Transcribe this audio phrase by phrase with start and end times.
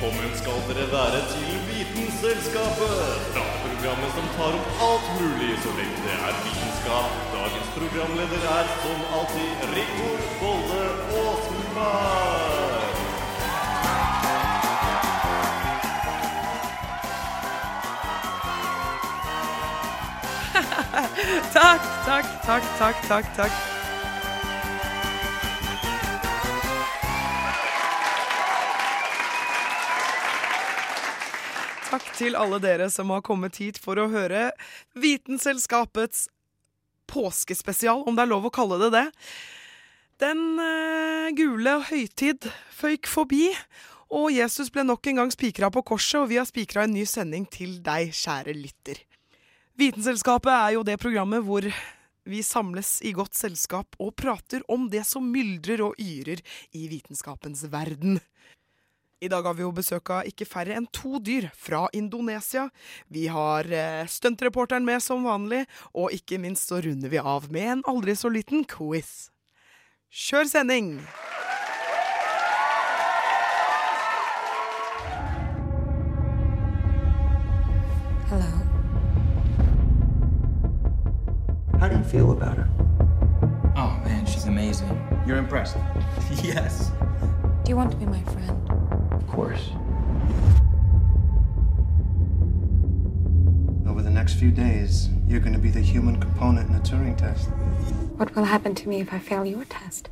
[0.00, 3.00] Velkommen skal dere være til Vitenselskapet.
[3.34, 7.10] Prateprogrammet som tar opp alt mulig så lenge det er vitenskap.
[7.34, 10.84] Dagens programleder er som alltid Rigmor Bolle
[11.24, 12.94] Åsenberg.
[21.58, 23.69] Takk, takk, takk, takk, takk, takk.
[32.20, 34.50] Til alle dere som har kommet hit for å høre
[34.98, 36.26] Vitenselskapets
[37.10, 39.06] påskespesial, om det er lov å kalle det det.
[40.20, 43.48] Den uh, gule høytid føyk forbi,
[44.12, 47.06] og Jesus ble nok en gang spikra på korset, og vi har spikra en ny
[47.08, 49.00] sending til deg, kjære lytter.
[49.80, 51.64] Vitenselskapet er jo det programmet hvor
[52.30, 56.42] vi samles i godt selskap og prater om det som myldrer og yrer
[56.76, 58.20] i vitenskapens verden.
[59.22, 62.70] I dag har vi jo besøk av ikke færre enn to dyr fra Indonesia.
[63.12, 67.68] Vi har eh, stuntreporteren med som vanlig, og ikke minst så runder vi av med
[67.68, 69.28] en aldri så liten quiz.
[70.08, 70.94] Kjør sending!
[78.32, 78.48] Hello.
[81.76, 82.68] How do you feel about her?
[83.76, 84.88] Oh man, she's amazing.
[85.26, 85.76] You're impressed?
[86.42, 86.88] yes.
[87.64, 88.89] Do you want to be my friend?
[89.30, 89.70] Of course.
[93.88, 97.16] Over the next few days, you're going to be the human component in the Turing
[97.16, 97.48] test.
[98.18, 100.10] What will happen to me if I fail your test?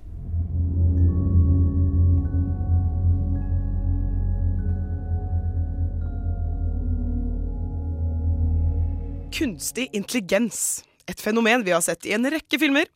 [9.32, 10.84] Kunstig intelligens.
[11.08, 12.86] Et fenomen vi har sett i en rekke filmer.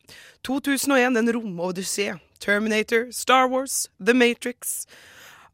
[0.47, 2.13] 2001 En romodyssé.
[2.39, 4.87] Terminator, Star Wars, The Matrix.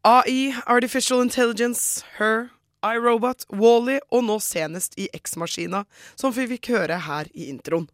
[0.02, 2.48] AI, Artificial Intelligence, Her,
[2.80, 5.82] iRobot, Wally og nå senest i X-maskina,
[6.16, 7.84] som vi fikk høre her i introen.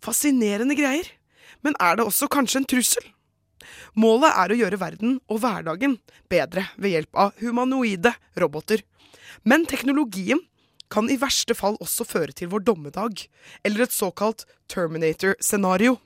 [0.00, 1.10] Fascinerende greier.
[1.60, 3.04] Men er det også kanskje en trussel?
[3.92, 5.98] Målet er å gjøre verden og hverdagen
[6.32, 8.80] bedre ved hjelp av humanoide roboter.
[9.44, 10.40] Men teknologien
[10.88, 13.26] kan i verste fall også føre til vår dommedag,
[13.64, 15.98] eller et såkalt Terminator-scenario.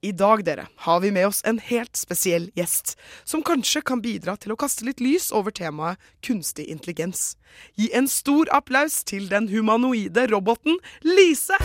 [0.00, 2.92] I dag dere, har vi med oss en helt spesiell gjest,
[3.26, 7.32] som kanskje kan bidra til å kaste litt lys over temaet kunstig intelligens.
[7.74, 11.58] Gi en stor applaus til den humanoide roboten Lise!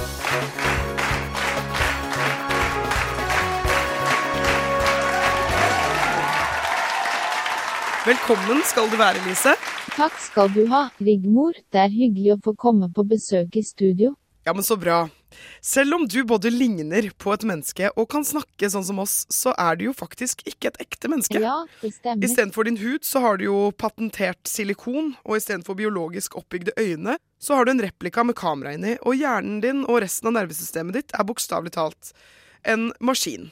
[8.10, 9.54] Velkommen skal du være, Lise.
[9.94, 11.54] Takk skal du ha, Rigmor.
[11.70, 14.16] Det er hyggelig å få komme på besøk i studio.
[14.42, 15.06] Ja, men så bra.
[15.64, 19.54] Selv om du både ligner på et menneske og kan snakke sånn som oss, så
[19.60, 21.42] er du jo faktisk ikke et ekte menneske.
[21.44, 22.26] Ja, det stemmer.
[22.28, 27.58] Istedenfor din hud så har du jo patentert silikon, og istedenfor biologisk oppbygde øyne, så
[27.58, 31.18] har du en replika med kamera inni, og hjernen din og resten av nervesystemet ditt
[31.18, 32.14] er bokstavelig talt
[32.64, 33.52] en maskin.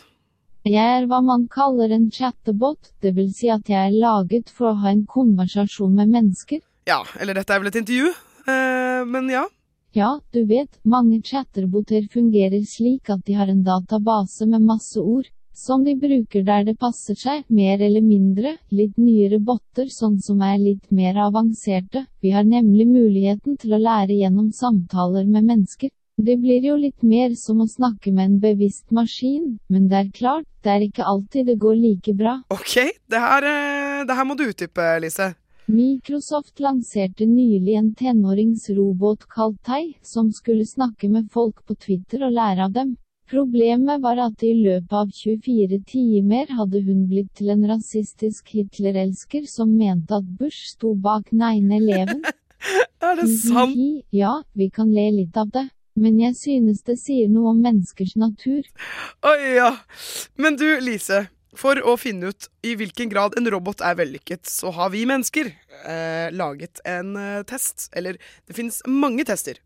[0.67, 4.71] Jeg er hva man kaller en chattebot, det vil si at jeg er laget for
[4.71, 6.61] å ha en konversasjon med mennesker.
[6.85, 8.11] Ja, eller dette er vel et intervju,
[8.45, 9.47] eh, men ja.
[9.93, 15.25] Ja, du vet, mange chatterboter fungerer slik at de har en database med masse ord,
[15.51, 20.39] som de bruker der det passer seg, mer eller mindre, litt nyere botter sånn som
[20.47, 25.91] er litt mer avanserte, vi har nemlig muligheten til å lære gjennom samtaler med mennesker.
[26.21, 30.15] Det blir jo litt mer som å snakke med en bevisst maskin, men det er
[30.15, 32.39] klart, det er ikke alltid det går like bra.
[32.53, 32.77] Ok,
[33.11, 35.33] det her, eh, det her må du utdype, Lise.
[35.65, 42.33] Microsoft lanserte nylig en tenåringsrobot kalt Tai, som skulle snakke med folk på Twitter og
[42.35, 42.95] lære av dem.
[43.31, 49.45] Problemet var at i løpet av 24 timer hadde hun blitt til en rasistisk Hitler-elsker
[49.47, 52.25] som mente at Bush sto bak 9-11.
[53.07, 53.77] Er det sant?
[54.11, 55.69] Ja, vi kan le litt av det.
[55.95, 58.67] Men jeg synes det sier noe om menneskers natur.
[59.27, 59.71] Oi, ja.
[60.35, 61.25] Men du, Lise.
[61.57, 65.49] For å finne ut i hvilken grad en robot er vellykket, så har vi mennesker
[65.51, 67.89] eh, laget en eh, test.
[67.91, 68.15] Eller
[68.47, 69.59] det finnes mange tester.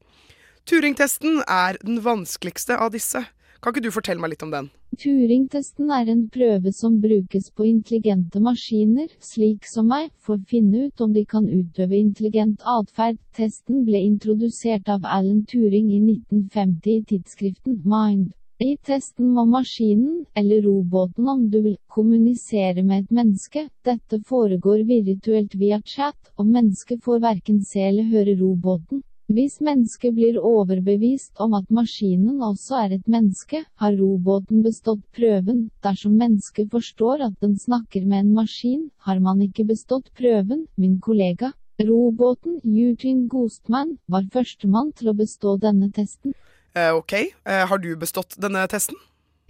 [0.66, 3.22] Turing-testen er den vanskeligste av disse.
[3.62, 4.72] Kan ikke du fortelle meg litt om den?
[4.98, 10.88] Turing-testen er en prøve som brukes på intelligente maskiner, slik som meg, for å finne
[10.88, 13.20] ut om de kan utøve intelligent atferd.
[13.38, 18.34] Testen ble introdusert av Alan Turing i 1950 i tidsskriften Mind.
[18.64, 23.64] I testen må maskinen, eller roboten om du vil, kommunisere med et menneske.
[23.84, 29.02] Dette foregår virtuelt via chat, og mennesket får verken se eller høre roboten.
[29.28, 35.70] Hvis mennesket blir overbevist om at maskinen også er et menneske, har roboten bestått prøven.
[35.84, 41.02] Dersom mennesket forstår at den snakker med en maskin, har man ikke bestått prøven, min
[41.04, 41.52] kollega.
[41.84, 46.32] Roboten Eugene Ghostman var førstemann til å bestå denne testen.
[46.76, 48.98] Eh, ok, eh, har du bestått denne testen?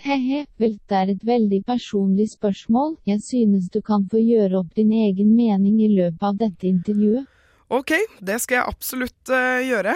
[0.06, 4.76] He-he, vel, det er et veldig personlig spørsmål, jeg synes du kan få gjøre opp
[4.78, 7.26] din egen mening i løpet av dette intervjuet.
[7.74, 9.96] Ok, det skal jeg absolutt eh, gjøre.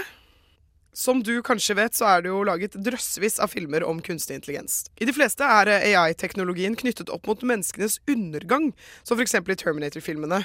[0.99, 4.87] Som du kanskje vet, så er det jo laget drøssevis av filmer om kunstig intelligens.
[4.97, 8.71] I de fleste er AI-teknologien knyttet opp mot menneskenes undergang,
[9.05, 9.37] som f.eks.
[9.37, 10.41] i Terminator-filmene.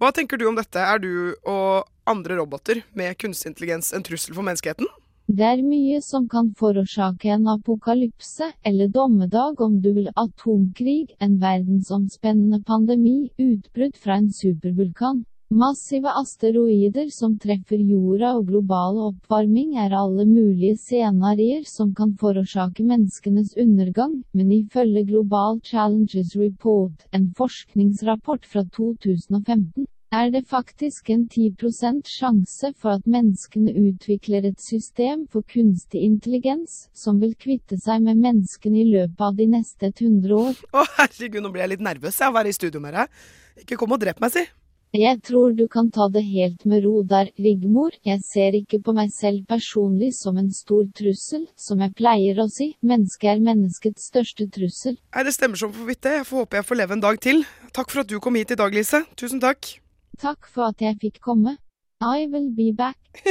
[0.00, 0.80] Hva tenker du om dette?
[0.80, 4.88] Er du og andre roboter med kunstig intelligens en trussel for menneskeheten?
[5.30, 11.36] Det er mye som kan forårsake en apokalypse, eller dommedag om du vil atomkrig, en
[11.38, 15.22] verdensomspennende pandemi, utbrudd fra en supervulkan.
[15.52, 22.82] Massive asteroider som treffer jorda og global oppvarming er alle mulige scenarioer som kan forårsake
[22.82, 31.24] menneskenes undergang, men ifølge Global Challenges Report, en forskningsrapport fra 2015, er det faktisk en
[31.24, 38.04] 10% sjanse for at menneskene utvikler et system for kunstig intelligens som vil kvitte seg
[38.04, 40.58] med menneskene i løpet av de neste 100 år.
[40.76, 43.22] Å herregud, nå blir jeg litt nervøs jeg, av å være i studio med deg.
[43.64, 44.44] Ikke kom og drep meg, si.
[44.92, 47.94] Jeg tror du kan ta det helt med ro der, Rigmor.
[48.04, 52.50] Jeg ser ikke på meg selv personlig som en stor trussel, som jeg pleier å
[52.52, 52.74] si.
[52.84, 54.98] Mennesket er menneskets største trussel.
[55.16, 56.18] Nei, Det stemmer som for vidt det.
[56.20, 57.46] Jeg får håpe jeg får leve en dag til.
[57.72, 59.06] Takk for at du kom hit i dag, Lise.
[59.16, 59.78] Tusen takk.
[60.20, 61.56] Takk for at jeg fikk komme.
[62.02, 62.98] I will be back.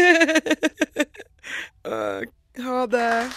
[1.86, 2.24] uh,
[2.64, 3.32] ha det.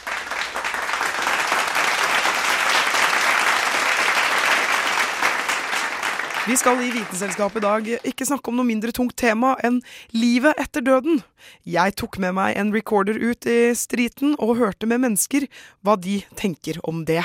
[6.45, 9.79] Vi skal i Vitenselskapet i dag ikke snakke om noe mindre tungt tema enn
[10.13, 11.23] livet etter døden.
[11.65, 15.49] Jeg tok med meg en recorder ut i streeten og hørte med mennesker
[15.81, 17.23] hva de tenker om det.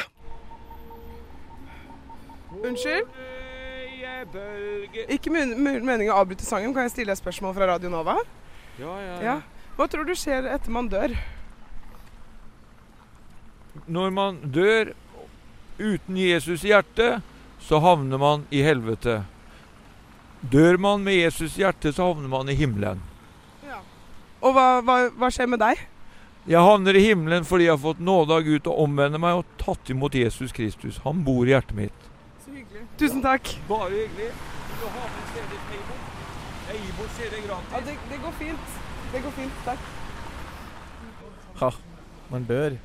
[2.63, 3.11] Unnskyld?
[5.09, 6.73] Ikke men- men- meningen å avbryte sangen.
[6.73, 8.17] Kan jeg stille et spørsmål fra Radio Nova?
[8.79, 9.21] Ja, ja.
[9.21, 9.41] Ja.
[9.77, 11.15] Hva tror du skjer etter man dør?
[13.87, 14.93] Når man dør
[15.79, 17.21] uten Jesus i hjertet,
[17.61, 19.23] så havner man i helvete.
[20.41, 23.01] Dør man med Jesus i hjertet, så havner man i himmelen.
[23.65, 23.79] Ja.
[24.41, 25.79] Og hva, hva, hva skjer med deg?
[26.49, 29.41] Jeg havner i himmelen fordi jeg har fått nåde av Gud til å omvende meg
[29.41, 31.01] og tatt imot Jesus Kristus.
[31.03, 32.08] Han bor i hjertet mitt.
[32.49, 32.85] Så hyggelig.
[32.97, 33.49] Tusen takk.
[33.67, 34.29] Bare hyggelig.
[34.81, 35.99] Du ha med CD Eibor?
[36.73, 37.73] Eibor CD gratis.
[37.73, 38.71] Ja, det, det går fint.
[39.13, 39.59] Det går fint.
[39.65, 39.77] Takk.
[41.61, 41.69] Ha,
[42.31, 42.77] man dør.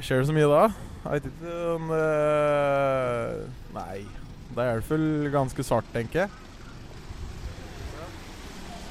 [0.00, 0.62] Skjer det så mye da?
[1.04, 3.36] Jeg vet ikke om eh,
[3.76, 4.00] Nei.
[4.56, 6.30] Da er det vel ganske svart, tenker jeg.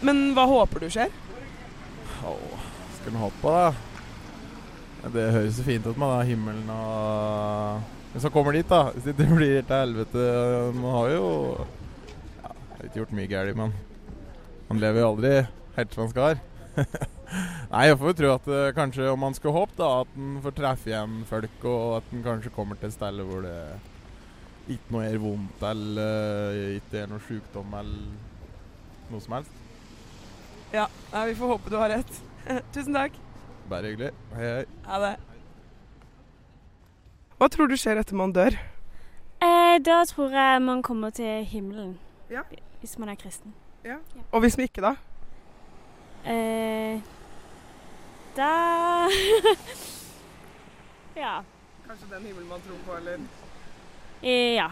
[0.06, 1.10] Men hva håper du skjer?
[2.30, 2.68] Åh,
[3.00, 5.10] skal man håpe på, da?
[5.16, 8.90] Det høres så fint ut med da, himmelen og Hvis så kommer dit, da.
[8.96, 10.24] Hvis det blir til helvete
[10.74, 11.26] Man har jo
[12.42, 13.76] ja, har ikke gjort mye galt, men
[14.70, 15.34] man lever jo aldri
[15.76, 16.42] helt som man skal.
[17.70, 20.40] Nei, jeg får jo tro at eh, kanskje om man skulle håpe, da, at en
[20.44, 23.58] får treffe igjen folk, og at en kanskje kommer til et sted hvor det
[24.70, 29.66] ikke noe gjør vondt, eller ikke er noe sykdom, eller noe som helst.
[30.74, 30.86] Ja,
[31.26, 32.22] vi får håpe du har rett.
[32.76, 33.18] Tusen takk.
[33.70, 34.14] Bare hyggelig.
[34.38, 34.70] Hei, hei.
[34.86, 35.16] Ha det.
[37.40, 38.56] Hva tror du skjer etter man dør?
[39.40, 41.94] Eh, da tror jeg man kommer til himmelen.
[42.30, 42.42] Ja.
[42.82, 43.54] Hvis man er kristen.
[43.86, 43.96] Ja,
[44.32, 44.92] Og hvis vi ikke, da?
[46.28, 47.00] Eh,
[48.36, 48.50] da
[51.16, 51.40] Ja.
[51.88, 53.18] Kanskje den himmelen man tror på, eller
[54.22, 54.68] Eh, ja.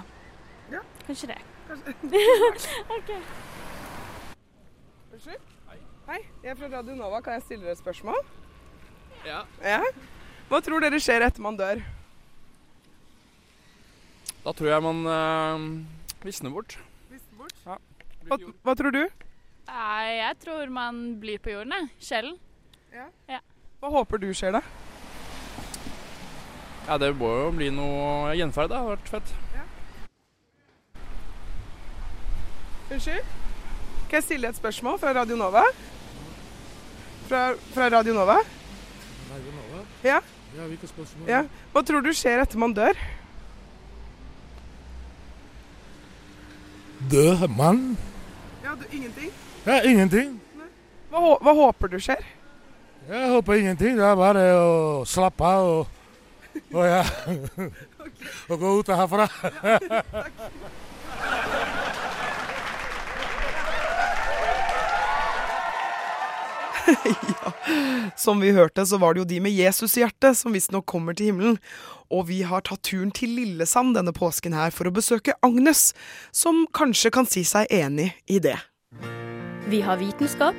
[0.71, 0.79] Ja.
[1.07, 1.37] Kanskje det.
[2.97, 3.11] OK.
[5.13, 5.39] Unnskyld?
[6.07, 7.21] Hei, jeg er fra Radio Nova.
[7.21, 8.19] Kan jeg stille dere et spørsmål?
[9.25, 9.39] Ja.
[9.63, 9.79] Ja?
[10.51, 11.79] Hva tror dere skjer etter man dør?
[14.47, 15.63] Da tror jeg man øh,
[16.23, 16.77] visner bort.
[17.67, 19.01] Hva, hva tror du?
[19.67, 22.29] Nei, jeg tror man blir på jorden, jeg.
[23.27, 23.39] Ja.
[23.81, 24.61] Hva håper du skjer, da?
[26.87, 28.71] Ja, det må jo bli noe gjenferd.
[28.71, 29.35] Det har vært fett.
[29.57, 29.65] Ja.
[32.87, 33.35] Unnskyld?
[34.07, 35.67] Kan jeg stille et spørsmål fra Radio Nova?
[37.27, 37.43] Fra,
[37.75, 38.39] fra Radio Nova?
[40.07, 40.23] Ja?
[40.55, 41.27] Ja, hvilke spørsmål?
[41.35, 41.43] ja.
[41.75, 42.95] Hva tror du skjer etter man dør?
[47.11, 47.97] Død mann?
[48.63, 49.31] Ja, du, Ingenting?
[49.65, 50.41] Ja, ingenting.
[51.11, 52.23] Hva, hva håper du skjer?
[53.07, 53.95] Jeg håper ingenting.
[53.99, 55.87] Det er bare å slappe av og,
[56.73, 57.03] og ja.
[58.49, 59.27] og gå ut herfra.
[68.23, 71.17] Som vi hørte, så var det jo de med Jesus i hjertet som visstnok kommer
[71.17, 71.59] til himmelen.
[72.13, 75.91] Og vi har tatt turen til Lillesand denne påsken her for å besøke Agnes,
[76.31, 78.57] som kanskje kan si seg enig i det.
[79.67, 80.55] Vi har vitenskap.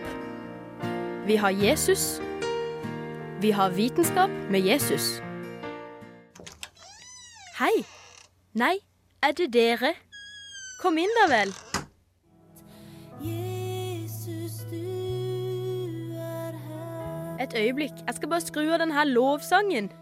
[1.29, 2.19] Vi har Jesus.
[3.41, 5.19] Vi har vitenskap med Jesus.
[7.59, 7.75] Hei.
[8.59, 8.79] Nei,
[9.23, 9.95] er det dere?
[10.83, 11.53] Kom inn da vel.
[17.41, 19.93] Et øyeblikk, jeg skal bare skru av denne lovsangen.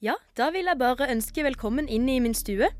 [0.00, 2.70] Ja, da vil jeg bare ønske velkommen inn i min stue.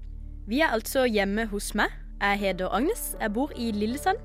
[0.49, 1.93] Vi er altså hjemme hos meg.
[2.23, 4.17] Jeg heter Agnes, jeg bor i Lillesand.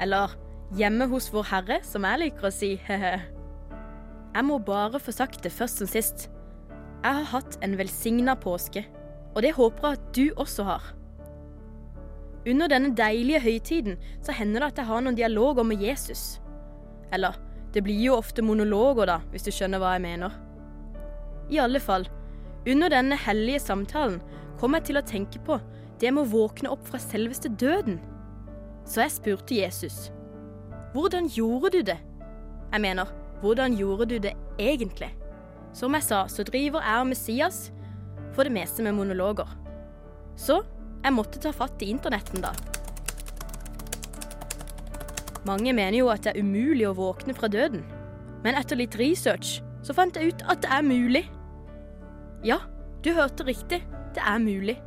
[0.00, 0.30] Eller
[0.78, 2.70] hjemme hos Vår Herre, som jeg liker å si.
[4.36, 6.28] jeg må bare få sagt det først som sist.
[7.02, 8.84] Jeg har hatt en velsigna påske,
[9.34, 10.86] og det håper jeg at du også har.
[12.46, 16.38] Under denne deilige høytiden så hender det at jeg har noen dialoger med Jesus.
[17.12, 17.34] Eller,
[17.74, 20.34] det blir jo ofte monologer, da, hvis du skjønner hva jeg mener.
[21.50, 22.06] I alle fall,
[22.70, 24.20] under denne hellige samtalen
[24.60, 25.58] kom jeg til å tenke på
[26.00, 27.98] det med å våkne opp fra selveste døden.
[28.86, 30.08] Så jeg spurte Jesus,
[30.94, 31.98] hvordan gjorde du det?
[32.70, 33.10] Jeg mener,
[33.42, 35.10] hvordan gjorde du det egentlig?
[35.74, 37.58] Som jeg sa, så driver jeg og Messias
[38.36, 39.50] for det meste med monologer.
[40.38, 40.62] Så
[41.02, 42.54] jeg måtte ta fatt i internetten, da.
[45.44, 47.84] Mange mener jo at det er umulig å våkne fra døden.
[48.44, 51.24] Men etter litt research så fant jeg ut at det er mulig.
[52.44, 52.62] Ja,
[53.04, 53.82] du hørte riktig.
[54.14, 54.78] Det er mulig.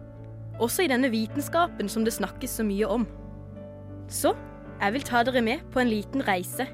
[0.60, 3.06] Også i denne vitenskapen som det snakkes så mye om.
[4.10, 4.34] Så
[4.82, 6.66] jeg vil ta dere med på en liten reise.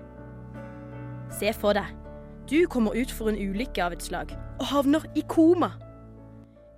[1.33, 1.87] Se for deg.
[2.47, 5.73] Du kommer ut for en ulykke av et slag og havner i koma.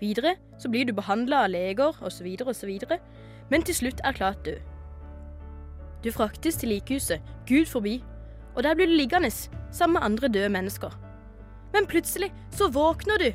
[0.02, 2.72] Videre så blir du behandla av leger osv., osv.,
[3.50, 4.75] men til slutt erklært død.
[6.06, 7.98] Du fraktes til likhuset, Gud forbi,
[8.54, 10.94] og der blir du liggende sammen med andre døde mennesker.
[11.74, 13.32] Men plutselig så våkner du.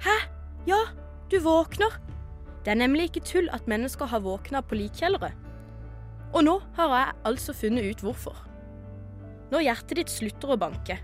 [0.00, 0.16] Hæ?
[0.66, 0.80] Ja,
[1.30, 2.00] du våkner.
[2.64, 5.34] Det er nemlig ikke tull at mennesker har våkna på likkjellere.
[6.32, 8.38] Og nå har jeg altså funnet ut hvorfor.
[9.52, 10.96] Når hjertet ditt slutter å banke,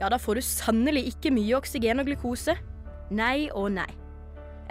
[0.00, 2.56] ja, da får du sannelig ikke mye oksygen og glukose.
[3.12, 3.90] Nei og nei.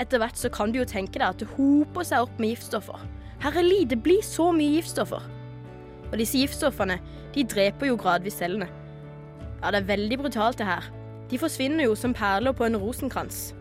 [0.01, 3.05] Etter hvert så kan du jo tenke deg at det hoper seg opp med giftstoffer.
[3.45, 5.21] Herreli, det blir så mye giftstoffer.
[6.13, 6.99] Og disse giftstoffene,
[7.33, 8.67] de dreper jo gradvis cellene.
[9.63, 10.85] Ja, det er veldig brutalt det her.
[11.31, 13.55] De forsvinner jo som perler på en rosenkrans.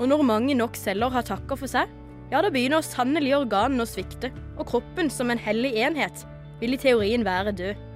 [0.00, 1.86] Og når mange nok celler har takka for seg,
[2.32, 6.24] ja, da begynner sannelig organene å svikte, og kroppen som en hellig enhet
[6.58, 7.86] vil i teorien være død.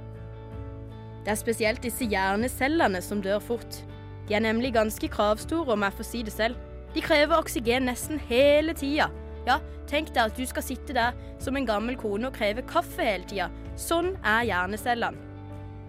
[1.25, 3.81] Det er spesielt disse hjernecellene som dør fort.
[4.29, 6.61] De er nemlig ganske kravstore, om jeg får si det selv.
[6.95, 9.09] De krever oksygen nesten hele tida.
[9.45, 9.59] Ja,
[9.91, 13.29] tenk deg at du skal sitte der som en gammel kone og kreve kaffe hele
[13.29, 13.51] tida.
[13.81, 15.31] Sånn er hjernecellene.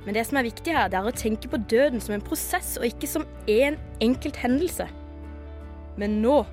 [0.05, 2.75] Men det som er viktig her, det er å tenke på døden som en prosess,
[2.77, 4.85] og ikke som én en enkelt hendelse.
[5.97, 6.43] Men nå,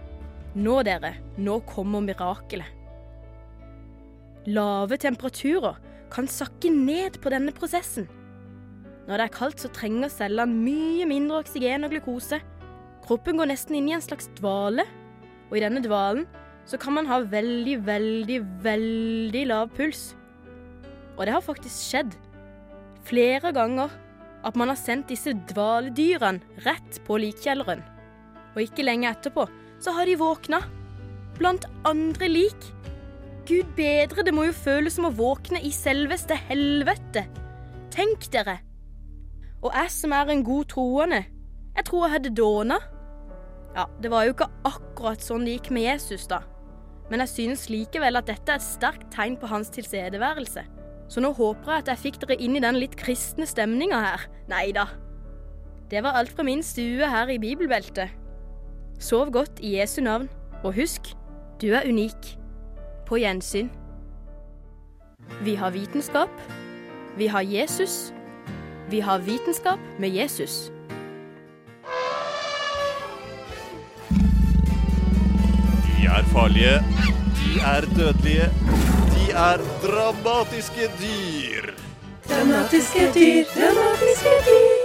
[0.56, 2.78] nå dere, nå kommer mirakelet.
[4.48, 5.76] Lave temperaturer
[6.12, 8.08] kan sakke ned på denne prosessen.
[9.06, 12.40] Når det er kaldt, så trenger cellene mye mindre oksygen og glukose.
[13.04, 14.86] Kroppen går nesten inn i en slags dvale,
[15.50, 16.24] og i denne dvalen
[16.68, 20.12] så kan man ha veldig, veldig, veldig lav puls.
[21.16, 22.14] Og det har faktisk skjedd
[23.06, 23.92] flere ganger
[24.46, 27.82] at man har sendt disse dvaledyrene rett på likkjelleren.
[28.54, 29.46] Og ikke lenge etterpå
[29.82, 30.62] så har de våkna.
[31.38, 32.68] Blant andre lik.
[33.48, 37.24] Gud bedre, det må jo føles som å våkne i selveste helvete.
[37.92, 38.60] Tenk dere.
[39.62, 41.24] Og jeg som er en god troende,
[41.72, 42.78] jeg tror jeg hadde dåna.
[43.74, 46.42] Ja, det var jo ikke akkurat sånn det gikk med Jesus, da.
[47.10, 50.64] Men jeg synes likevel at dette er et sterkt tegn på hans tilstedeværelse.
[51.12, 54.26] Så nå håper jeg at jeg fikk dere inn i den litt kristne stemninga her.
[54.48, 54.86] Nei da.
[55.92, 58.14] Det var alt fra min stue her i bibelbeltet.
[59.02, 60.30] Sov godt i Jesu navn,
[60.62, 61.10] og husk,
[61.60, 62.38] du er unik.
[63.04, 63.68] På gjensyn.
[65.44, 66.30] Vi har vitenskap.
[67.18, 68.12] Vi har Jesus.
[68.88, 70.70] Vi har vitenskap med Jesus.
[76.32, 76.80] Farlige.
[77.38, 78.46] De er dødelige.
[79.12, 81.72] De er dramatiske dyr.
[82.28, 84.78] Dramatiske dyr, dramatiske dyr.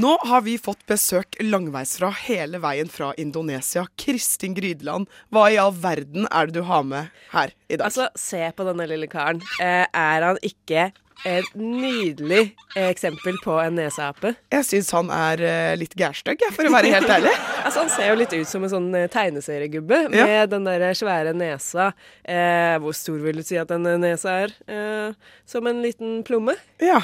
[0.00, 3.84] Nå har vi fått besøk langveisfra hele veien fra Indonesia.
[3.98, 7.88] Kristin Grydeland, hva i all verden er det du har med her i dag?
[7.88, 9.42] Altså, se på denne lille karen.
[9.58, 10.92] Eh, er han ikke
[11.28, 14.32] et nydelig eksempel på en neseape.
[14.54, 17.34] Jeg syns han er eh, litt gærstygg, for å være helt ærlig.
[17.60, 20.24] Altså, han ser jo litt ut som en sånn eh, tegneseriegubbe Ja.
[20.26, 21.90] med den der svære nesa.
[22.24, 24.54] Eh, hvor stor vil du si at den eh, nesa er?
[24.66, 25.12] Eh,
[25.44, 26.56] som en liten plomme?
[26.80, 27.02] Ja.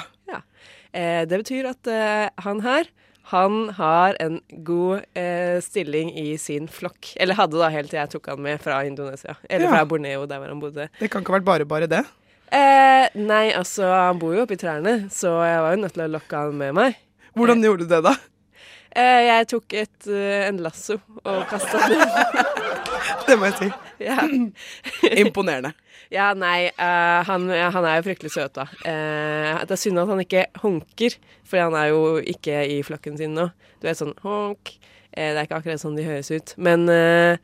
[0.96, 2.88] Eh, det betyr at eh, han her
[3.26, 7.08] han har en god eh, stilling i sin flokk.
[7.20, 9.35] Eller hadde da helt til jeg tok han med fra Indonesia.
[9.50, 9.73] Eller Ja.
[9.75, 10.87] fra Borneo, der hvor han bodde.
[11.00, 12.04] Det kan ikke ha vært bare bare det.
[12.55, 16.12] Eh, nei, altså, han bor jo oppi trærne, så jeg var jo nødt til å
[16.15, 16.99] lokke han med meg.
[17.37, 18.15] Hvordan gjorde du det, da?
[18.97, 22.07] Eh, jeg tok et, eh, en lasso og kasta den.
[23.26, 23.69] Det må jeg si.
[24.07, 24.23] Ja.
[25.23, 25.75] Imponerende.
[26.12, 28.69] Ja, nei, uh, han, han er jo fryktelig søt, da.
[28.87, 33.19] Uh, det er synd at han ikke honker, for han er jo ikke i flokken
[33.19, 33.49] sin nå.
[33.83, 34.71] Du vet sånn honk.
[35.11, 36.55] Uh, det er ikke akkurat sånn de høres ut.
[36.62, 37.43] Men eh,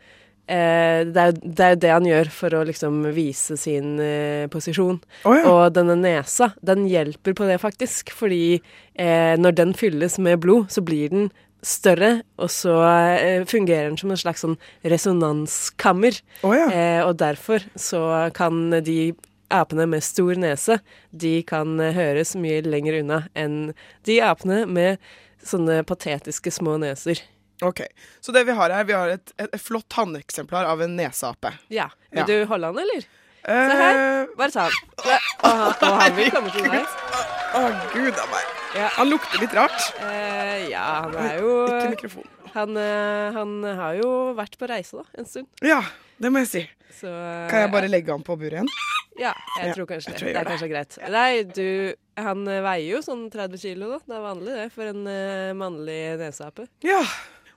[0.53, 3.95] eh, det, er, jo- det er jo det han gjør for å liksom vise sin
[4.05, 4.99] eh, posisjon.
[5.25, 5.47] Oh, ja.
[5.49, 8.59] Og denne nesa, den hjelper på det faktisk, fordi
[8.95, 11.31] eh, når den fylles med blod, så blir den
[11.63, 12.73] større, og så
[13.15, 16.17] eh, fungerer den som en slags sånn resonanskammer.
[16.43, 16.67] Oh, ja.
[16.73, 18.03] eh, og derfor så
[18.35, 19.13] kan de
[19.53, 20.79] apene med stor nese,
[21.13, 23.75] de kan høres mye lenger unna enn
[24.09, 24.97] de apene med
[25.45, 27.21] sånne patetiske små neser.
[27.63, 27.81] Ok,
[28.21, 31.53] Så det vi har her, vi har et, et, et flott hanneksemplar av en neseape.
[31.71, 31.89] Ja.
[32.11, 32.27] Vil Ja.
[32.27, 33.05] du holde han, eller?
[33.45, 34.27] Eh, Se her.
[34.39, 34.73] Bare ta han.
[35.07, 36.85] Ja, Og han, vil komme til deg.
[37.55, 38.53] Å, gud a meg.
[38.75, 38.89] Ja.
[38.97, 39.81] Han lukter litt rart.
[40.01, 42.29] Uh, ja, han er jo Ikke mikrofon.
[42.53, 45.47] Han, eh, han har jo vært på reise, da, en stund.
[45.65, 45.79] Ja,
[46.21, 46.63] det må jeg si.
[46.99, 48.69] Så, eh, Kan jeg bare legge han på buret igjen?
[49.17, 50.21] Ja, jeg Ja, tror kanskje jeg det.
[50.21, 50.99] tror jeg det gjør er kanskje greit.
[51.13, 53.99] Nei, du Han eh, veier jo sånn 30 kilo, da.
[54.07, 56.67] Det er vanlig det for en uh, mannlig neseape.
[56.85, 57.01] Ja.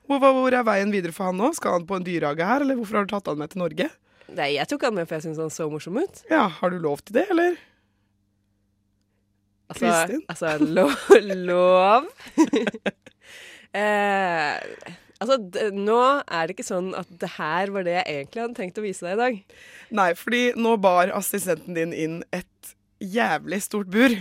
[0.06, 1.52] Hvor, hvor er veien videre for han nå?
[1.56, 3.88] Skal han på en dyrehage her, eller hvorfor har du tatt han med til Norge?
[4.36, 6.22] Nei, jeg tok han med for jeg syntes han så morsom ut.
[6.30, 7.58] Ja, Har du lov til det, eller?
[9.70, 10.22] Altså, Kristin?
[10.30, 10.94] altså lov,
[11.46, 12.06] lov.
[13.80, 14.54] eh,
[15.18, 15.38] altså,
[15.74, 18.86] nå er det ikke sånn at det her var det jeg egentlig hadde tenkt å
[18.86, 19.40] vise deg i dag.
[19.98, 24.14] Nei, fordi nå bar assistenten din inn et jævlig stort bur.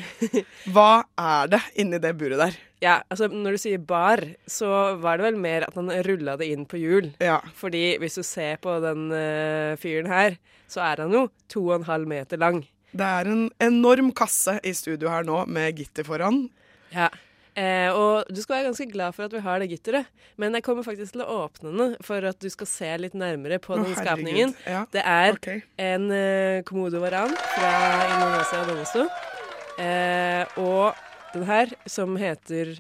[0.74, 2.58] Hva er det inni det buret der?
[2.86, 4.70] Ja, altså Når du sier bar, så
[5.02, 7.10] var det vel mer at han rulla det inn på hjul.
[7.24, 7.40] Ja.
[7.58, 10.38] Fordi hvis du ser på den uh, fyren her,
[10.70, 12.64] så er han jo to og en halv meter lang.
[12.96, 16.46] Det er en enorm kasse i studio her nå med gitter foran.
[16.94, 17.10] Ja.
[17.56, 20.64] Eh, og du skal være ganske glad for at vi har det gitteret, men jeg
[20.66, 23.96] kommer faktisk til å åpne den for at du skal se litt nærmere på den
[23.96, 24.52] skapningen.
[24.68, 24.84] Ja.
[24.92, 25.64] Det er okay.
[25.80, 27.72] en uh, komodovaran fra
[28.10, 29.08] Indonesia og Domesto.
[29.80, 31.05] Eh, og
[31.36, 32.78] den her, som heter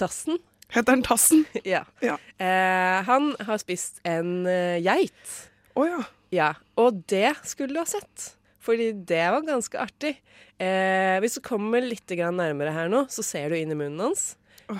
[0.00, 0.38] Tassen.
[0.74, 1.44] Heter den Tassen?
[1.74, 1.84] ja.
[2.02, 2.16] Ja.
[2.38, 5.34] Eh, han har spist en uh, geit.
[5.78, 6.00] Å ja.
[6.34, 6.48] Ja,
[6.80, 8.32] og det skulle du ha sett.
[8.64, 10.16] Fordi det var ganske artig.
[10.58, 14.00] Eh, hvis du kommer litt grann nærmere her nå, så ser du inn i munnen
[14.08, 14.32] hans.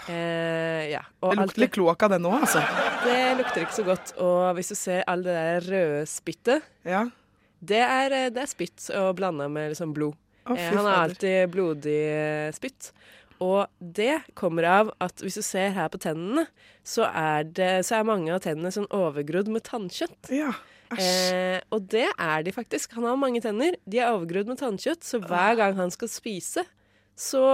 [0.09, 1.03] Eh, ja.
[1.21, 2.63] Det lukter litt kloakk av den òg, altså.
[3.05, 4.15] det lukter ikke så godt.
[4.25, 7.05] Og hvis du ser all det der røde spyttet, Ja.
[7.61, 10.17] det er, eh, det er spytt og blanda med liksom blod.
[10.45, 12.93] Å, eh, han har alltid blodig eh, spytt.
[13.45, 16.47] Og det kommer av at hvis du ser her på tennene,
[16.87, 20.31] så er, det, så er mange av tennene sånn overgrodd med tannkjøtt.
[20.33, 20.53] Ja,
[21.01, 22.95] Eh, og det er de faktisk.
[22.99, 23.77] Han har mange tenner.
[23.89, 26.65] De er overgrodd med tannkjøtt, så hver gang han skal spise,
[27.19, 27.45] så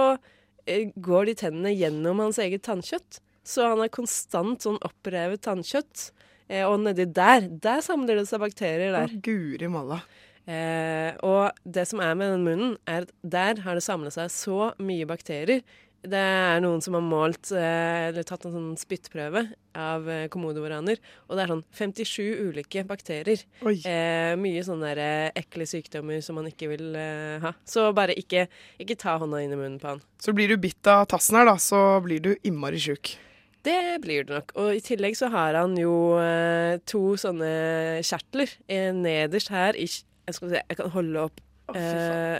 [0.65, 3.21] eh, går de tennene gjennom hans eget tannkjøtt.
[3.47, 6.11] Så han har konstant sånn opprevet tannkjøtt.
[6.51, 9.17] Eh, og nedi der, der samler det seg bakterier Å, der.
[9.25, 10.01] guri malla.
[10.49, 14.31] Eh, og det som er med den munnen, er at der har det samlet seg
[14.33, 15.61] så mye bakterier.
[16.01, 19.43] Det er noen som har målt, eh, eller tatt en sånn spyttprøve
[19.77, 23.43] av eh, og det er sånn 57 ulike bakterier.
[23.61, 27.53] Eh, mye sånne der, eh, ekle sykdommer som man ikke vil eh, ha.
[27.63, 28.47] Så bare ikke,
[28.81, 30.01] ikke ta hånda inn i munnen på han.
[30.17, 33.13] Så blir du bitt av tassen her, da, så blir du innmari sjuk.
[33.61, 34.55] Det blir det nok.
[34.57, 39.85] Og i tillegg så har han jo eh, to sånne kjertler eh, nederst her i
[40.31, 41.39] Jeg skal se, jeg kan holde opp
[41.71, 41.77] faen.
[41.77, 42.39] eh,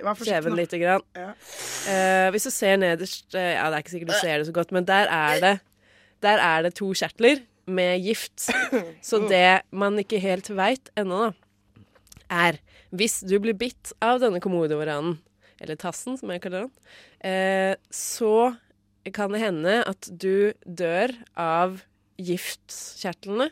[0.52, 0.58] nå.
[0.60, 1.06] lite grann.
[1.16, 1.30] Ja.
[1.92, 4.56] Eh, hvis du ser nederst eh, Ja, det er ikke sikkert du ser det så
[4.56, 5.54] godt, men der er det,
[6.24, 8.50] der er det to kjertler med gift.
[9.06, 11.86] Så det man ikke helt veit ennå, da,
[12.32, 12.60] er
[12.96, 15.20] hvis du blir bitt av denne komodovaranen,
[15.62, 16.74] eller tassen som jeg kaller den,
[17.28, 18.56] eh, så
[19.16, 21.80] kan det hende at du dør av
[22.22, 23.50] giftkjertlene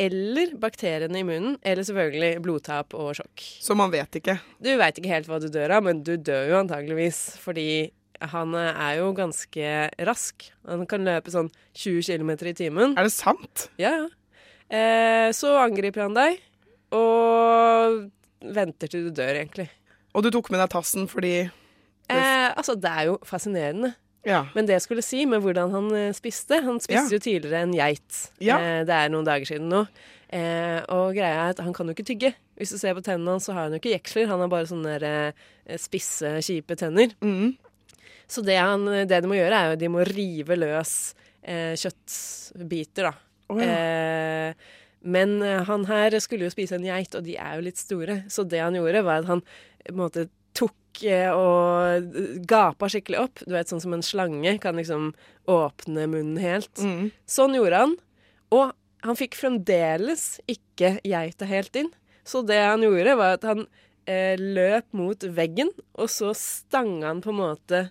[0.00, 3.44] eller bakteriene i munnen, eller selvfølgelig blodtap og sjokk.
[3.62, 4.38] Så man vet ikke.
[4.62, 7.68] Du veit ikke helt hva du dør av, men du dør jo antageligvis fordi
[8.24, 9.70] han er jo ganske
[10.06, 10.46] rask.
[10.70, 12.94] Han kan løpe sånn 20 km i timen.
[12.98, 13.68] Er det sant?
[13.80, 14.08] Ja, ja.
[14.74, 16.38] Eh, så angriper han deg,
[16.96, 18.06] og
[18.54, 19.68] venter til du dør, egentlig.
[20.14, 21.36] Og du tok med deg tassen fordi
[22.12, 23.94] Eh, altså, det er jo fascinerende.
[24.24, 24.42] Ja.
[24.54, 27.18] Men det jeg skulle si med hvordan han eh, spiste Han spiste Ja.
[27.18, 28.20] jo tidligere en geit.
[28.40, 28.56] Ja.
[28.58, 29.82] Eh, det er noen dager siden nå.
[30.34, 32.30] Eh, og greia er at han kan jo ikke tygge.
[32.58, 34.26] Hvis du ser på tennene hans, så har han jo ikke jeksler.
[34.30, 35.34] Han har bare sånne der,
[35.66, 37.12] eh, spisse, kjipe tenner.
[37.20, 37.52] Mm.
[38.26, 40.94] Så det, han, det de må gjøre, er jo de må rive løs
[41.44, 43.12] eh, kjøttbiter, da.
[43.52, 43.68] Oh, ja.
[43.68, 44.54] eh,
[45.04, 45.36] men
[45.68, 48.22] han her skulle jo spise en geit, og de er jo litt store.
[48.32, 50.24] Så det han gjorde, var at han på en måte
[50.56, 52.14] tok eh, og
[52.48, 53.42] gapa skikkelig opp.
[53.44, 55.12] Du vet, sånn som en slange kan liksom
[55.50, 56.72] åpne munnen helt.
[56.78, 57.10] Mm.
[57.28, 57.96] Sånn gjorde han.
[58.54, 58.72] Og
[59.04, 61.90] han fikk fremdeles ikke geita helt inn.
[62.24, 63.66] Så det han gjorde, var at han
[64.08, 67.82] eh, løp mot veggen, og så stanga han på en måte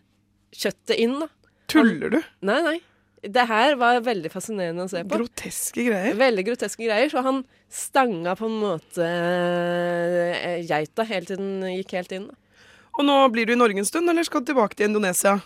[0.53, 1.29] kjøttet inn, da.
[1.69, 2.19] Tuller du?
[2.45, 2.79] Nei, nei.
[3.23, 5.21] Det her var veldig fascinerende å se på.
[5.21, 6.17] Groteske greier.
[6.19, 7.07] Veldig groteske greier.
[7.07, 7.39] Så han
[7.71, 12.27] stanga på en måte eh, geita helt til den gikk helt inn.
[12.27, 12.52] da.
[12.93, 15.39] Og nå blir du i Norge en stund, eller skal du tilbake til Indonesia?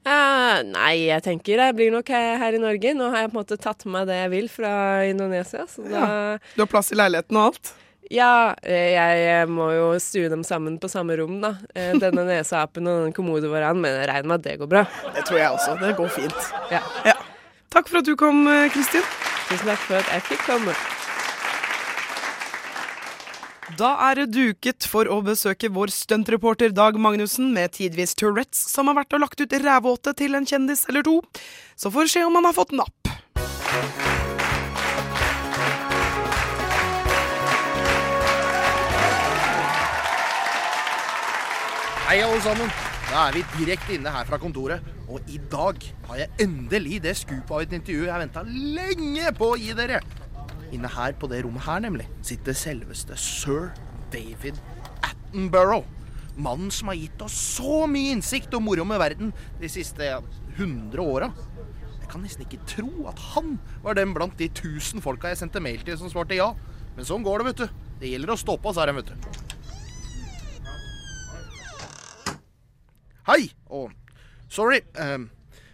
[0.00, 2.94] Uh, nei, jeg tenker jeg blir nok her her i Norge.
[2.96, 4.72] Nå har jeg på en måte tatt med meg det jeg vil fra
[5.10, 5.66] Indonesia.
[5.68, 6.38] Så da Ja.
[6.54, 7.72] Du har plass i leiligheten og alt?
[8.10, 11.52] Ja, eh, jeg må jo stue dem sammen på samme rom, da.
[11.74, 14.86] Eh, Denne neseapen og den kommodovaran, men jeg regner med at det går bra.
[15.14, 15.76] Det tror jeg også.
[15.82, 16.48] Det går fint.
[16.72, 17.14] Ja.
[17.70, 19.04] Takk for at du kom, eh, Kristin.
[19.50, 20.74] Tusen takk for at jeg fikk komme.
[23.78, 28.90] Da er det duket for å besøke vår stuntreporter Dag Magnussen med tidvis Tourettes, som
[28.90, 31.20] har vært og lagt ut rævåte til en kjendis eller to.
[31.78, 33.10] Så får vi se om han har fått napp.
[42.08, 42.72] Hei, alle sammen.
[43.10, 44.82] Da er vi direkte inne her fra kontoret.
[45.10, 45.78] Og i dag
[46.08, 50.02] har jeg endelig det skupet av et intervju jeg venta lenge på å gi dere.
[50.70, 53.70] Inne her på det rommet her, nemlig, sitter selveste sir
[54.12, 54.58] David
[55.02, 55.86] Attenborough.
[56.40, 60.20] Mannen som har gitt oss så mye innsikt og moro med verden de siste ja,
[60.56, 61.30] 100 åra.
[62.00, 65.62] Jeg kan nesten ikke tro at han var den blant de tusen folka jeg sendte
[65.62, 66.52] mail til som svarte ja.
[66.96, 67.86] Men sånn går det, vet du.
[68.00, 69.48] Det gjelder å stå på, sa de, vet du.
[73.28, 73.90] Hei, Oh,
[74.48, 74.80] sorry.
[74.96, 75.30] Um,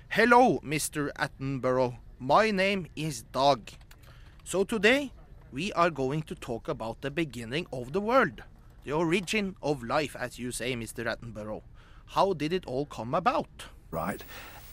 [0.09, 1.11] hello, Mr.
[1.17, 1.97] Attenborough.
[2.19, 3.73] My name is Dag.
[4.47, 5.11] So today
[5.51, 8.45] we are going to talk about the beginning of the world.
[8.85, 11.05] The origin of life, as you say, Mr.
[11.05, 11.63] Attenborough.
[12.15, 13.65] How did it all come about?
[13.91, 14.23] Right.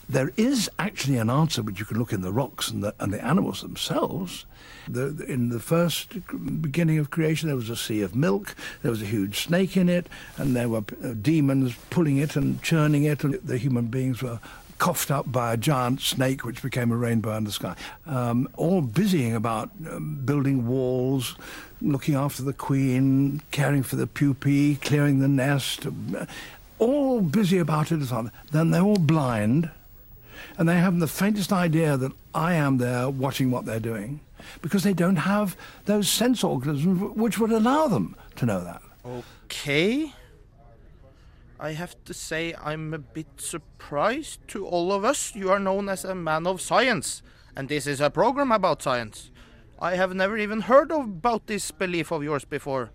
[0.08, 3.12] There is actually an answer which you can look in the rocks and the, and
[3.12, 4.46] the animals themselves.
[4.86, 6.24] The, in the first
[6.60, 9.88] beginning of creation, there was a sea of milk, there was a huge snake in
[9.88, 10.06] it,
[10.36, 14.38] and there were uh, demons pulling it and churning it, and the human beings were
[14.78, 17.74] coughed up by a giant snake which became a rainbow in the sky.
[18.06, 21.36] Um, all busying about um, building walls,
[21.80, 26.26] looking after the queen, caring for the pupae, clearing the nest, uh,
[26.78, 28.00] all busy about it.
[28.52, 29.70] Then they're all blind,
[30.58, 34.20] and they haven't the faintest idea that I am there watching what they're doing
[34.60, 35.56] because they don't have
[35.86, 38.82] those sense organisms which would allow them to know that.
[39.06, 40.12] Okay.
[41.64, 45.34] I have to say I'm a bit surprised to all of us.
[45.34, 47.22] You are known as a man of science,
[47.56, 49.30] and this is a program about science.
[49.80, 52.90] I have never even heard of, about this belief of yours before.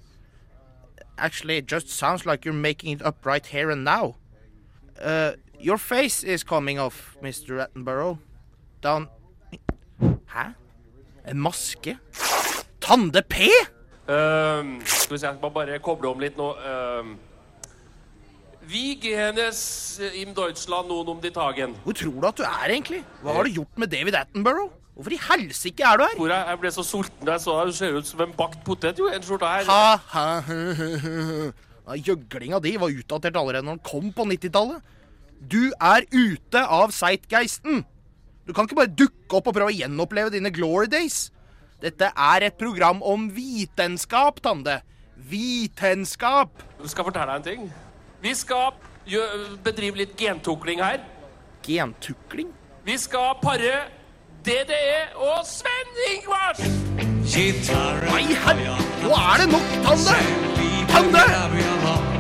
[1.18, 4.18] Actually, it just sounds like you're making it up right here and now.
[5.02, 7.66] Uh, your face is coming off, Mr.
[7.66, 8.20] Attenborough.
[8.82, 9.10] Down
[10.28, 10.54] Hæ?
[11.26, 11.98] En maske?
[12.80, 13.36] Tande P?
[14.10, 16.54] Ehm, skal vi se, jeg må bare koble om litt nå.
[16.54, 17.18] Ehm,
[18.70, 21.74] wie genes im Deutschland noen om de Tagen?
[21.84, 23.02] Hvor tror du at du er, egentlig?
[23.24, 24.76] Hva har du gjort med David Attenborough?
[25.00, 26.16] Hvorfor i helsike er du her?
[26.20, 27.72] Hvor jeg, jeg ble så sulten da jeg så deg.
[27.72, 29.70] Du ser ut som en bakt potet, jo, en skjorta her.
[29.70, 30.60] Ha, ha, ha,
[31.06, 31.50] ha.
[31.90, 34.84] Ja, Gjøglinga di var utdatert allerede når den kom på 90-tallet.
[35.40, 37.86] Du er ute av Zeitgeisten.
[38.46, 41.30] Du kan ikke bare dukke opp og prøve å gjenoppleve dine glory days.
[41.82, 44.82] Dette er et program om vitenskap, Tande.
[45.32, 46.60] Vitenskap.
[46.84, 47.89] Jeg skal fortelle deg en ting.
[48.22, 48.76] Vi skal
[49.64, 51.00] bedrive litt gentukling her.
[51.64, 52.52] Gentukling?
[52.84, 53.86] Vi skal pare
[54.44, 56.64] DDE og Sven Ingvars!
[58.10, 60.22] Nei, herre, nå er det nok, Tande!
[60.90, 62.19] Tande!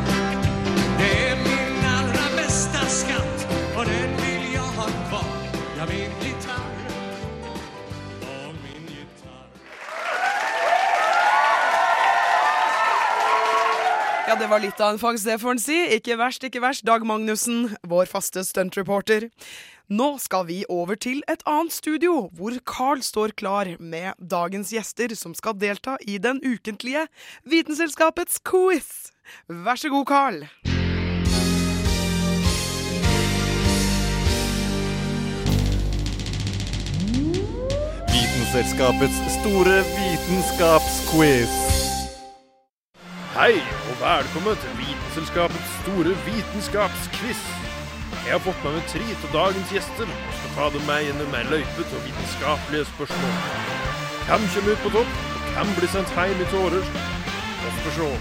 [14.29, 15.75] Ja, det var litt av en fangst, det får en si.
[15.95, 16.83] Ikke verst, ikke verst.
[16.85, 19.23] Dag Magnussen, vår faste stuntreporter.
[19.89, 25.15] Nå skal vi over til et annet studio, hvor Carl står klar med dagens gjester
[25.17, 27.07] som skal delta i den ukentlige
[27.41, 29.09] Vitenselskapets quiz.
[29.49, 30.45] Vær så god, Carl.
[38.13, 41.68] Vitenselskapets store vitenskapsquiz.
[43.39, 43.55] Hei,
[43.89, 47.43] og velkommen til Vitenselskapets store vitenskapsquiz.
[48.25, 51.37] Jeg har fått med meg tre av dagens gjester og skal ta dem med gjennom
[51.39, 53.39] ei løype av vitenskapelige spørsmål.
[54.27, 56.91] Hvem kommer ut på topp, og hvem blir sendt hjem i tårer?
[57.63, 58.11] Vi får se.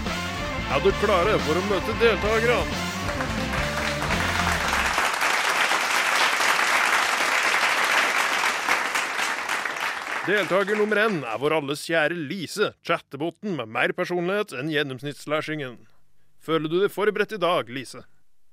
[0.71, 3.48] Er dere klare for å møte deltakerne?
[10.27, 15.77] Deltaker nummer én er vår alles kjære Lise, chatteboten med mer personlighet enn gjennomsnittslærsingen.
[16.43, 18.01] Føler du deg forberedt i dag, Lise?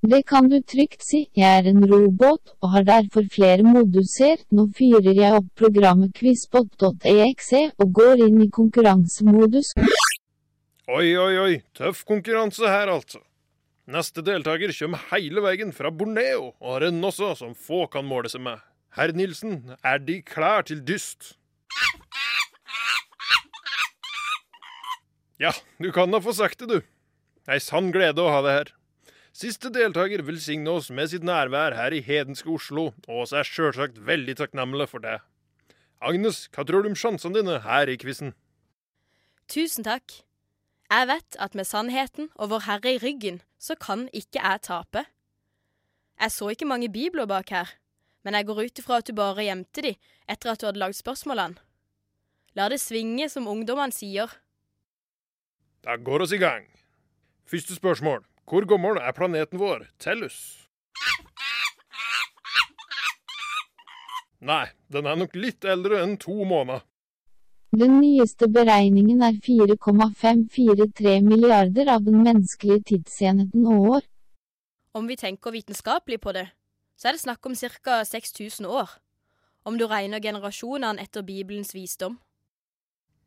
[0.06, 4.44] Det kan du trygt si, jeg er en robot og har derfor flere moduser.
[4.54, 9.72] Nå fyrer jeg opp programmet quizbot.exe og går inn i konkurransemodus.
[10.86, 13.18] Oi, oi, oi, tøff konkurranse her, altså.
[13.90, 18.30] Neste deltaker kommer hele veien fra Borneo og har en også som få kan måle
[18.30, 18.62] seg med.
[18.94, 21.34] Herr Nilsen, er De klar til dyst?
[25.42, 26.80] Ja, du kan da få sagt det, du.
[27.46, 28.72] Ei sann glede å ha deg her.
[29.36, 33.98] Siste deltaker velsigner oss med sitt nærvær her i hedenske Oslo, og oss er sjølsagt
[34.08, 35.18] veldig takknemlige for det.
[36.00, 38.32] Agnes, hva tror du om sjansene dine her i quizen?
[39.52, 40.22] Tusen takk.
[40.88, 45.04] Jeg vet at med sannheten og Vår Herre i ryggen, så kan ikke jeg tape.
[46.16, 47.76] Jeg så ikke mange bibler bak her,
[48.24, 49.92] men jeg går ut ifra at du bare gjemte de
[50.24, 51.60] etter at du hadde lagd spørsmålene.
[52.56, 54.32] La det svinge, som ungdommene sier.
[55.86, 56.64] Da går oss i gang.
[57.46, 58.24] Første spørsmål.
[58.50, 60.66] Hvor gammel er planeten vår, Tellus?
[64.42, 66.82] Nei, den er nok litt eldre enn to måneder.
[67.76, 74.02] Den nyeste beregningen er 4,543 milliarder av den menneskelige tidsenheten år.
[74.94, 76.48] Om vi tenker vitenskapelig på det,
[76.98, 78.02] så er det snakk om ca.
[78.04, 78.90] 6000 år.
[79.64, 82.18] Om du regner generasjonene etter Bibelens visdom.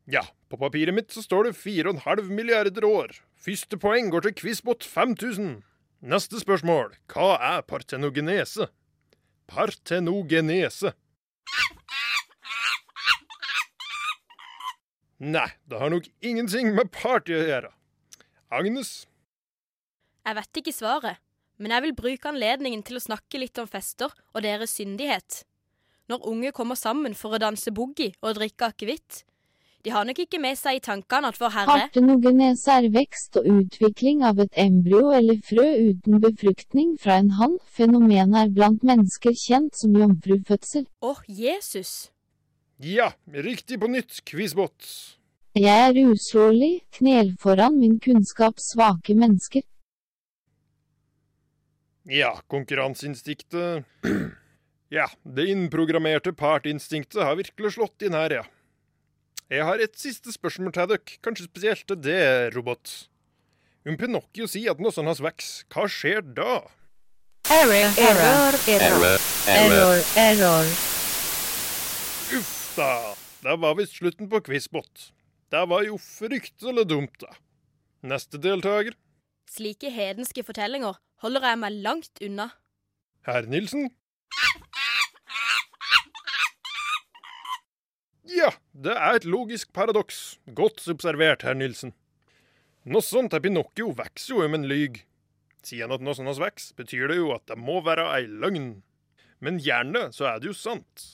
[0.10, 3.12] Ja, på papiret mitt så står det 4,5 milliarder år.
[3.38, 5.60] Første poeng går til Quizbot 5000.
[6.02, 6.96] Neste spørsmål.
[7.14, 8.72] Hva er partenogenese?
[9.50, 10.96] Partenogenese.
[15.20, 17.72] Nei, det har nok ingenting med party å gjøre.
[18.50, 19.06] Agnes?
[20.26, 21.22] Jeg vet ikke svaret,
[21.62, 25.44] men jeg vil bruke anledningen til å snakke litt om fester og deres syndighet.
[26.10, 29.26] Når unge kommer sammen for å danse boogie og drikke akevitt,
[29.86, 33.46] de har nok ikke med seg i tankene at Vår Herre Partenogenese er vekst og
[33.48, 37.56] utvikling av et embryo eller frø uten befruktning fra en hann.
[37.64, 40.84] Fenomenet er blant mennesker kjent som jomfrufødsel.
[41.00, 42.12] Å, Jesus!
[42.84, 44.92] Ja, riktig på nytt, Quizbot.
[45.56, 49.64] Jeg er uslåelig, knel foran min kunnskaps svake mennesker.
[52.10, 53.84] Ja, konkurranseinstinktet
[54.90, 58.48] Ja, det innprogrammerte partinstinktet har virkelig slått inn her, ja.
[59.50, 62.20] Jeg har et siste spørsmål til dere, kanskje spesielt til det,
[62.54, 62.92] robot.
[63.90, 66.60] Om Pinocchio sier at noe har vokser, hva skjer da?
[67.50, 70.70] Error, error, error, error, error.
[72.38, 72.92] Uff da,
[73.42, 75.10] det var visst slutten på Quizbot.
[75.50, 77.34] Det var jo fryktelig dumt, da.
[78.06, 78.94] Neste deltaker?
[79.50, 82.52] Slike hedenske fortellinger holder jeg meg langt unna.
[83.26, 83.90] Herr Nilsen?
[88.30, 90.38] Ja, det er et logisk paradoks.
[90.56, 91.92] Godt observert, herr Nilsen.
[92.88, 95.02] Noe sånt er Pinocchio vokser jo om en lyg.
[95.68, 98.70] Sier han at noe sånt vokser, betyr det jo at det må være ei løgn.
[99.44, 101.06] Men gjerne så er det jo sant.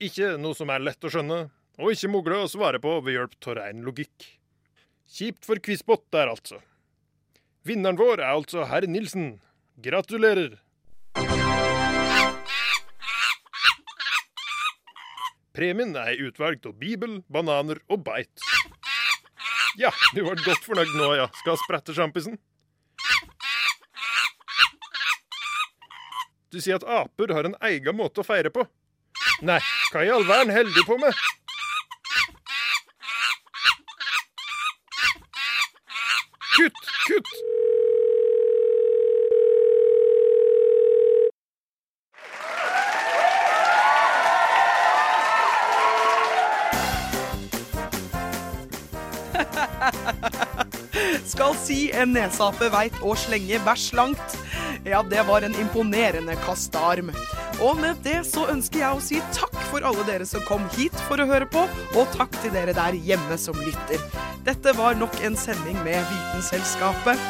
[0.00, 1.40] Ikke noe som er lett å skjønne,
[1.76, 4.30] og ikke mulig å svare på ved hjelp av rein logikk.
[5.14, 6.62] Kjipt for Quizbot der, altså.
[7.68, 9.38] Vinneren vår er altså herr Nilsen.
[9.84, 10.56] Gratulerer.
[15.54, 18.42] Premien er utvalgt av bibel, bananer og beit.
[19.78, 21.28] Ja, du var godt fornøyd nå, ja.
[21.42, 22.40] Skal sprette sjampisen?
[26.50, 28.66] Du sier at aper har en egen måte å feire på.
[29.46, 29.60] Nei,
[29.92, 31.22] hva i all verden holder du på med?
[51.24, 54.36] Skal si en nesape veit å slenge bæsj langt.
[54.84, 57.08] Ja, det var en imponerende kastearm.
[57.64, 60.96] Og med det så ønsker jeg å si takk for alle dere som kom hit
[61.08, 61.64] for å høre på,
[61.96, 64.02] og takk til dere der hjemme som lytter.
[64.44, 67.20] Dette var nok en sending med Vitenselskapet.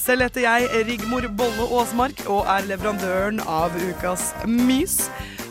[0.00, 5.02] Selv heter jeg Rigmor Bolle Aasmark og er leverandøren av ukas Mys.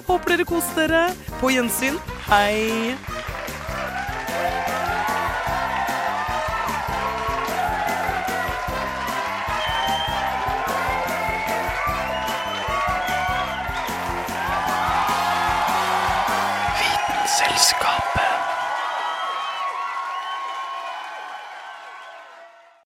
[0.07, 1.05] Håper dere koser dere.
[1.43, 1.99] På gjensyn.
[2.31, 2.95] Hei.